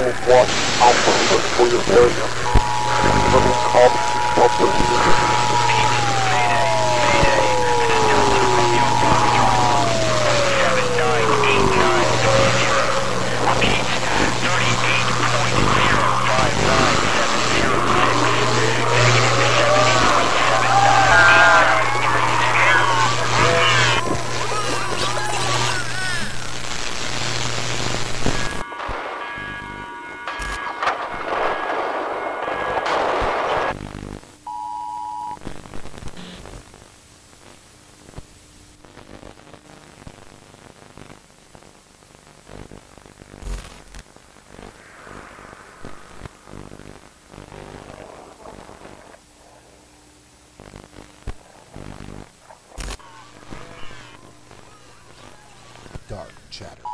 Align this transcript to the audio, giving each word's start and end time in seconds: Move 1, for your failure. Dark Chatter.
Move 0.00 0.16
1, 0.28 0.48
for 1.56 1.68
your 1.68 1.84
failure. 1.84 2.49
Dark 56.08 56.32
Chatter. 56.50 56.89